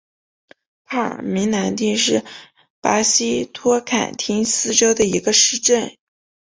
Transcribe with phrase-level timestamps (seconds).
[0.83, 2.25] 帕尔梅兰蒂是
[2.81, 5.95] 巴西托坎廷斯州的一个市镇。